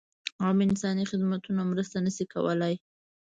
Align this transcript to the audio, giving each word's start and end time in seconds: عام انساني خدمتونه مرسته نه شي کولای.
عام 0.43 0.59
انساني 0.67 1.03
خدمتونه 1.11 1.61
مرسته 1.69 1.97
نه 2.05 2.11
شي 2.15 2.25
کولای. 2.33 2.75